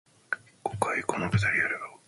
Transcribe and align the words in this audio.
The 0.63 0.69
country 0.77 1.03
format 1.03 1.07
would 1.09 1.13
remain 1.13 1.29
for 1.29 1.29
the 1.29 1.29
next 1.29 1.41
six 1.45 1.53
years. 1.55 1.79